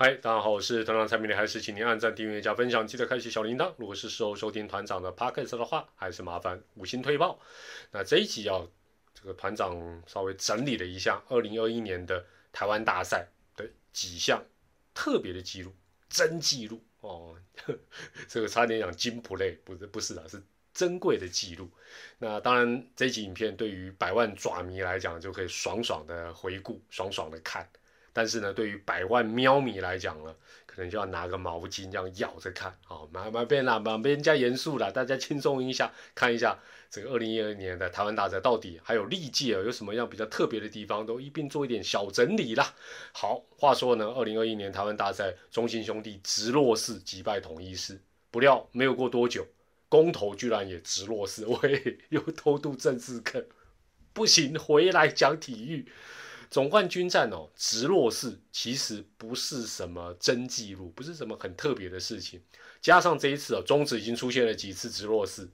[0.00, 3.74] 嗨，大家好，我是团长蔡明，还是请您按赞、订阅、加分享，记得开启小铃铛。
[3.78, 7.36] 如果是时候收听团长的 podcast 的话，还是麻烦五星推报。
[7.90, 8.64] 那这一集要，
[9.12, 13.26] 这个团长稍微整理了一下二零二一年的台湾大赛
[13.56, 14.40] 的几项
[14.94, 15.74] 特别的记录，
[16.08, 17.36] 真记录哦。
[18.28, 20.40] 这个差点讲金普类，不是不是啊，是
[20.72, 21.68] 珍贵的记录。
[22.18, 27.68] 那当然，这集影片对于百万爪迷来讲，就可以爽爽的回顾，爽爽的看。
[28.12, 30.34] 但是呢，对于百万喵迷来讲呢，
[30.66, 36.58] 可能就要拿个毛巾这样咬着看，好，慢慢变啦，慢变加严肃了，大家轻松一下，看一下
[36.90, 42.74] 这个二零一二年的台湾大赛到底还有历届有什么样比较特别的地方，都一并做一点小整理啦。
[43.12, 49.46] 好，话说呢，二零二一年台湾大赛，中信兄弟直落四击败统一狮，不料没有过多久，
[49.88, 53.46] 公投居然也直落四， 喂，又偷渡政治课，
[54.12, 55.86] 不行，回来讲体育。
[56.50, 62.40] 总冠军战哦，直落四其实不是什么真纪录，不是什么很特别的事情。
[62.80, 65.50] 加上这一次哦，中职已经出现了几次直落四，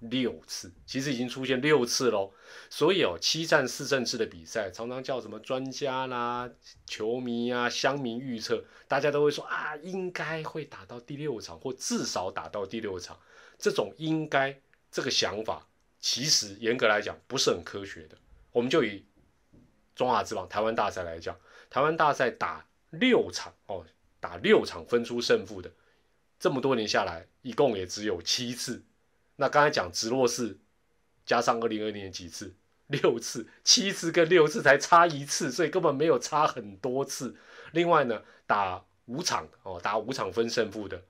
[0.00, 2.32] 六次，其实已经出现六次喽。
[2.70, 6.48] 所以哦，七战四胜制的比赛，常常叫什么专家啦、
[6.86, 13.18] 球迷啊、乡民预测，大家都会说啊，应该会打到第六场，或至少打到第六场。
[13.58, 14.58] 这种应该
[14.90, 15.68] 这个想法，
[16.00, 18.16] 其实严格来讲不是很科学的。
[18.52, 19.04] 我们就以。
[19.98, 21.36] 中华之王台湾大赛来讲，
[21.68, 23.84] 台湾大赛打六场哦，
[24.20, 25.68] 打六场分出胜负的，
[26.38, 28.84] 这么多年下来，一共也只有七次。
[29.34, 30.56] 那刚才讲直落式，
[31.26, 32.54] 加上二零二年几次，
[32.86, 37.34] 六次，七次跟六次才差一次，所以根本没有差很多次。
[37.72, 41.02] 另外呢，打五场哦，打五场分胜负的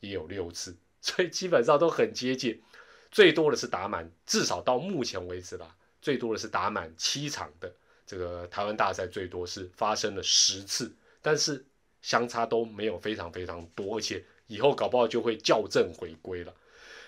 [0.00, 2.62] 也有六次，所以基本上都很接近。
[3.10, 7.74] 最多的是打满，至少到目前为止啦，最多的是打满七场的。
[8.06, 11.64] 这个台湾大赛最多是发生了十次，但是
[12.02, 16.54] 相差都没有非常非常多，而且以后搞不好就会校正回归了。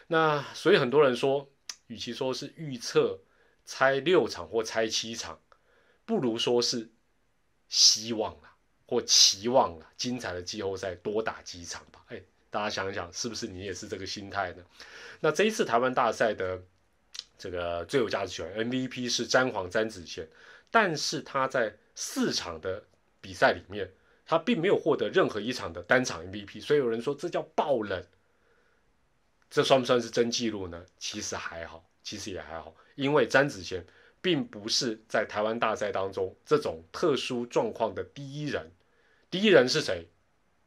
[0.06, 1.46] 那所以很多人说，
[1.88, 3.18] 与其说是预测
[3.64, 5.38] 猜六场或猜七场，
[6.04, 6.88] 不如说是
[7.68, 8.48] 希望了
[8.86, 12.02] 或期望了精彩的季后赛多打几场吧。
[12.08, 14.64] 哎，大家想一想，是不是你也是这个心态呢？
[15.20, 16.62] 那这一次台湾大赛的
[17.36, 20.26] 这个最有价值球员 MVP 是詹皇詹子贤。
[20.70, 22.82] 但是他在四场的
[23.20, 23.90] 比赛里面，
[24.26, 28.04] 他并没有获得任何一场的单场 MVP，所以有人说这叫爆冷，
[29.48, 30.84] 这算不算是真纪录呢？
[30.98, 33.84] 其实还好，其实也还好，因为詹子贤
[34.20, 38.70] 并不是在台湾大赛当中这种特殊状况的第一人，
[39.30, 40.06] 第一人是谁？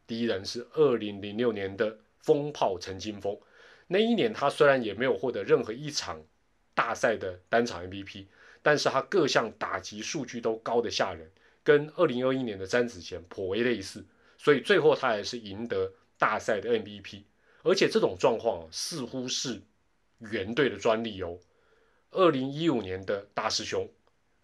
[0.08, 3.40] 第一人是二零零六年的风炮陈金峰，
[3.88, 6.24] 那一年他虽然也没有获得任何一场
[6.74, 8.26] 大赛的单场 MVP。
[8.62, 11.30] 但是他各项打击数据都高的吓人，
[11.64, 14.06] 跟二零二一年的詹子贤颇为类似，
[14.38, 17.24] 所以最后他还是赢得大赛的 MVP。
[17.64, 19.62] 而且这种状况似乎是
[20.20, 21.38] 原队的专利哦。
[22.12, 23.88] 二零一五年的大师兄，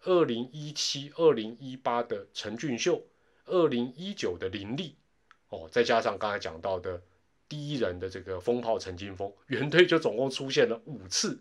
[0.02, 3.02] 二零一七、二零一八的陈俊秀，
[3.46, 4.94] 二零一九的林立，
[5.48, 7.02] 哦，再加上刚才讲到的
[7.48, 11.40] 第一人的这个风炮陈金峰，原队就总共出现了五次。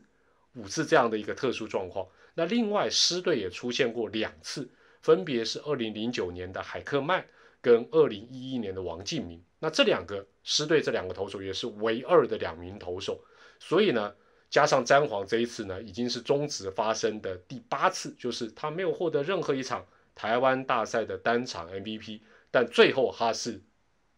[0.55, 4.69] 五次这样的一个特殊状况，那另外狮队也出现过两次，
[5.01, 7.25] 分别是二零零九年的海克曼
[7.61, 9.43] 跟二零一一年的王敬明。
[9.59, 13.19] 那这两个狮队这两个投手也是唯二的两名投手，
[13.59, 14.13] 所以呢，
[14.49, 23.61] 加上詹皇这一次呢，已经是终止发生的第八次，就是他没有获得任何一场台湾大赛的单场 MVP，但最后他是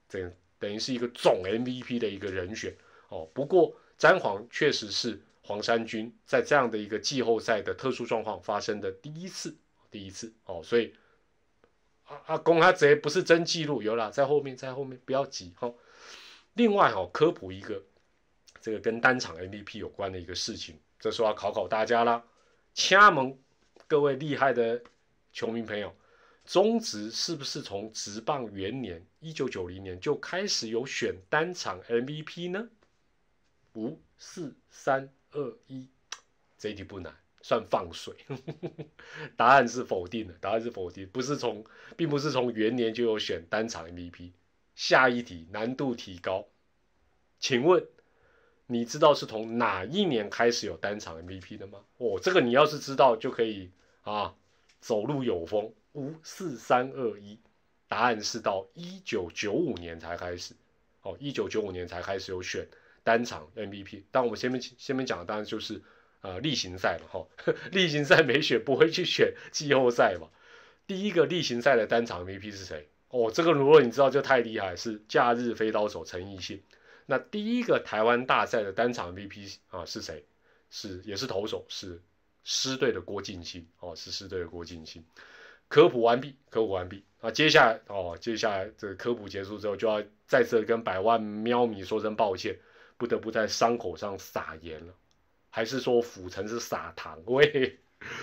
[0.07, 2.75] 等等于是一个总 MVP 的一个人选
[3.09, 3.27] 哦。
[3.33, 5.19] 不过詹皇确实是。
[5.47, 9.55] 黄山军在这样的一个季后赛的特殊状况发生的第一次，
[9.89, 10.93] 第一次哦，所以
[12.03, 15.73] 阿阿公他这不是真记录，有啦，在后面，在后面不要急哈。
[16.55, 17.81] 另外哈，科普一个
[18.59, 22.25] 这个跟单场 MVP 有关的一个事情，这时候要考考大家啦。
[22.73, 23.39] 掐门
[23.87, 24.83] 各位厉害的
[25.31, 25.95] 球迷朋友，
[26.43, 32.67] 中职是不是从职棒元年一九九零年就开始有选单场 MVP 呢？
[33.75, 35.09] 五四三。
[35.37, 35.87] 二一，
[36.57, 38.15] 这一题不难，算放水。
[39.37, 41.63] 答案是否定的，答案是否定，不是从，
[41.95, 44.31] 并不是从元年就有选单场 MVP。
[44.75, 46.47] 下一题难度提高，
[47.39, 47.87] 请问
[48.65, 51.79] 你知道是从哪一年开始有单场 MVP 的吗？
[51.97, 54.35] 哦，这个你要是知道就可以啊，
[54.81, 55.73] 走路有风。
[55.93, 57.39] 五四三二一，
[57.87, 60.55] 答案是到一九九五年才开始。
[61.01, 62.67] 哦，一九九五年才开始有选。
[63.07, 65.81] 单场 MVP，但我们前面前面讲的当然就是
[66.19, 67.25] 呃例行赛了哈，
[67.71, 70.27] 例行赛没选不会去选季后赛嘛。
[70.87, 72.89] 第一个例行赛的单场 MVP 是谁？
[73.07, 76.61] 哦，这个如果你知道就太厉害，是假日飞刀手陈奕迅。
[77.05, 80.25] 那第一个台湾大赛的单场 MVP 啊是谁？
[80.69, 82.01] 是也是投手，是
[82.43, 85.05] 狮队的郭敬兴哦，是狮队的郭敬兴。
[85.69, 92.57] 科普完毕，科普完毕啊，接下来哦，接下来这个科普结束之后，就要再次跟百万喵迷说声抱歉，
[92.97, 94.93] 不得不在伤口上撒盐了，
[95.49, 97.21] 还是说府城是撒糖？
[97.25, 97.79] 喂，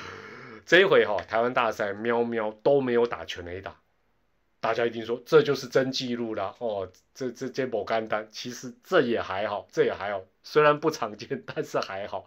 [0.67, 3.81] 这一回哈，台湾大赛喵喵都没有打全垒打。
[4.61, 12.27] 大家一定说这就是真纪录了哦，这这这不干单，其实这也还好，这也还好，虽然不常见，但是还好。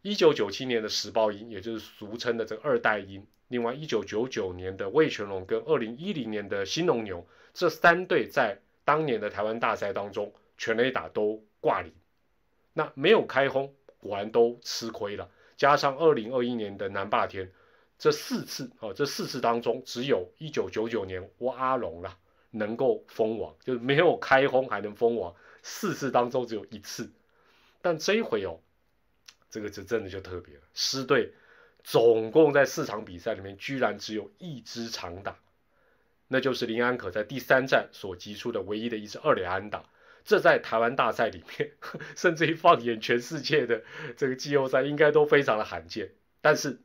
[0.00, 11.90] 一九九七年的时报鹰，也就是俗称的这个二代鹰，另外一九九九年的魏全龙跟二零一零年的新农牛，这三队在当年的台湾大赛当中全垒打都挂零，
[12.74, 15.30] 那没有开轰，果然都吃亏了。
[15.56, 17.50] 加上二零二一年的南霸天。
[17.96, 22.18] 这四次哦，这四次当中，只有一九九九年挖阿龙了
[22.50, 25.34] 能够封王，就是没有开轰还能封王。
[25.62, 27.10] 四次当中只有一次，
[27.80, 28.60] 但这一回哦，
[29.48, 30.62] 这个就真的就特别了。
[30.74, 31.32] 狮队
[31.82, 35.38] 总共在四场比赛里面，居然只有一支长打，
[36.28, 39.88] 那就是林安可在第三战所击出的唯一的一支二连安打。
[40.24, 41.72] 这在台湾大赛里面，
[42.16, 43.84] 甚至于放眼全世界的
[44.16, 46.10] 这个季后赛，应该都非常的罕见。
[46.40, 46.80] 但是。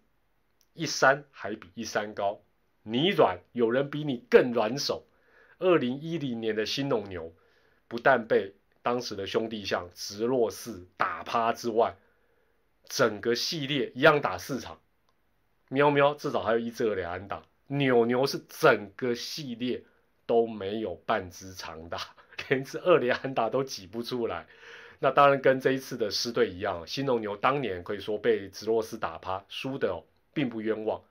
[0.76, 2.42] 一山还比一山高，
[2.84, 5.06] 你软有人比你更软手。
[5.58, 7.34] 二零一零年的新农牛，
[7.90, 11.98] 不但被当时的兄弟像直落四打趴之外，
[12.86, 14.80] 整个系列一样打四场，
[15.68, 19.84] 喵喵至少还有一支两安打，扭牛是整个系列
[20.26, 22.16] 都没有半支长打，
[22.50, 24.46] 连支二连安打都挤不出来。
[25.00, 30.04] 那当然跟这一次的狮队一样，新农牛当年可以说被直落斯打趴，输的。
[30.32, 31.04] 并不冤枉，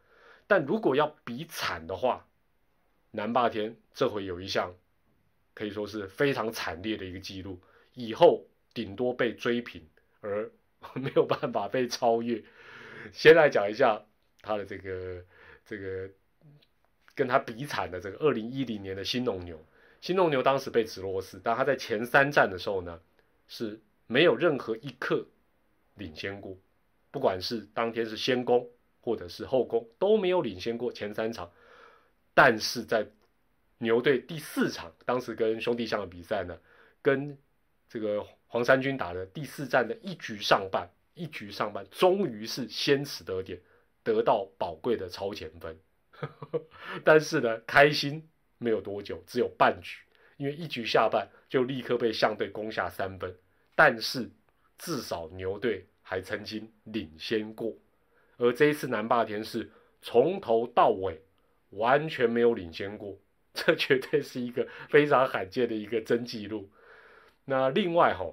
[0.46, 2.24] 但如果要比惨的话，
[3.10, 4.72] 南霸天这回有一项
[5.54, 7.60] 可以说是非常惨烈的一个记录，
[7.94, 9.84] 以后顶多被追平，
[10.20, 10.48] 而
[10.94, 12.42] 没有办法被超越。
[13.12, 14.00] 先来讲一下
[14.40, 15.22] 他的这个
[15.66, 16.08] 这个
[17.14, 19.62] 跟他比惨的这个二零一零年的新农牛，
[20.00, 23.00] 新农牛当时被直落斯，但他在前三战的时候呢
[23.46, 25.26] 是没有任何一刻
[25.94, 26.56] 领先过，
[27.10, 28.68] 不管是当天是先攻。
[29.00, 31.50] 或者是后攻都没有领先过前三场，
[32.34, 33.06] 但是在
[33.78, 36.58] 牛队第四场，当时跟兄弟象的比赛呢，
[37.00, 37.38] 跟
[37.88, 43.58] 这个黄山军打的第四战的一局上半，一局上半终于是先持得点，
[44.02, 45.78] 得到宝贵的超前分。
[47.02, 50.02] 但是呢，开心没有多久，只有半局，
[50.36, 53.34] 因为一局下半就立刻被象队攻下三分。
[53.74, 54.28] 但是
[54.76, 57.72] 至少牛队还曾经领先过。
[58.36, 59.70] 而这一次南霸天是
[60.00, 61.20] 从头到尾
[61.70, 63.18] 完全没有领先过，
[63.52, 66.70] 这绝对是一个非常罕见的一个真纪录。
[67.44, 68.32] 那另外哈，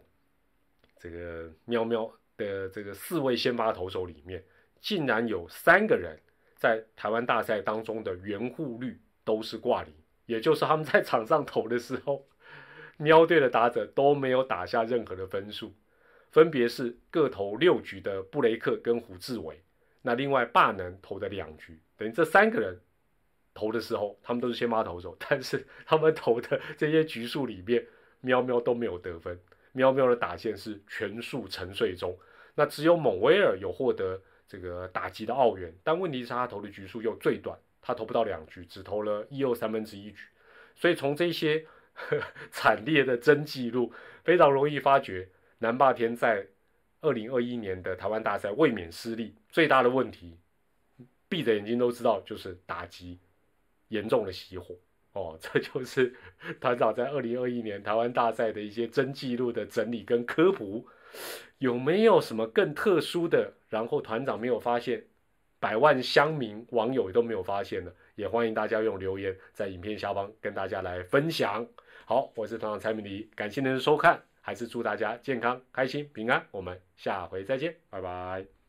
[0.99, 4.43] 这个喵喵的这个四位先发投手里面，
[4.79, 6.19] 竟然有三个人
[6.55, 9.93] 在台湾大赛当中的圆护率都是挂零，
[10.25, 12.27] 也就是他们在场上投的时候，
[12.97, 15.73] 喵队的打者都没有打下任何的分数，
[16.31, 19.61] 分别是各投六局的布雷克跟胡志伟。
[20.01, 22.79] 那另外霸能投的两局，等于这三个人
[23.53, 27.85] 投的时候，他们都是先发投手，但是他们投的这些局数里面，
[28.21, 29.39] 喵喵都没有得分，
[29.71, 32.15] 喵喵的打线是全数沉睡中。
[32.53, 40.25] 那只有蒙威尔有获得这个打击的奥援，但问题是他投的局数又最短，他投不到两局，只投了一又三分之一局。
[40.73, 41.65] 所以从这些
[42.49, 46.47] 惨烈的真纪录，非常容易发觉南霸天在。
[47.01, 50.39] 二零二一年的台湾大赛卫冕失利，最大的问题，
[51.29, 53.19] 闭着眼睛都知道，就是打击
[53.89, 54.75] 严重的熄火
[55.11, 55.37] 哦。
[55.39, 56.15] 这就是
[56.59, 60.87] 团长在二零二一年台湾大赛的一些真纪录的整理跟科普，
[61.59, 63.53] 有没有什么更特殊的？
[63.69, 65.05] 然后团长没有发现，
[65.65, 71.65] 百万乡民网友都没有发现的，也欢迎大家用留言在影片下方跟大家来分享。
[72.05, 74.21] 好，我是团长蔡明迪，感谢您的收看。
[74.41, 76.45] 还是祝大家健康、开心、平安。
[76.51, 78.64] 我们下回再见，拜拜。